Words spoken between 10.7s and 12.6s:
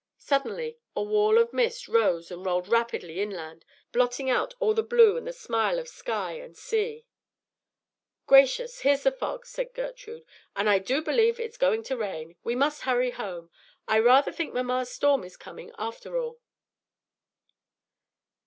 do believe it's going to rain. We